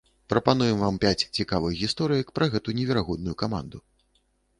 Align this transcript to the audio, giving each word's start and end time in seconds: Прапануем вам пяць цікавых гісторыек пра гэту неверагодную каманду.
Прапануем 0.31 0.77
вам 0.85 0.95
пяць 1.03 1.27
цікавых 1.39 1.75
гісторыек 1.81 2.31
пра 2.39 2.47
гэту 2.55 2.75
неверагодную 2.79 3.35
каманду. 3.43 3.83